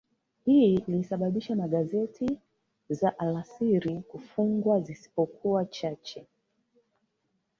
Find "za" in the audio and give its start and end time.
2.89-3.19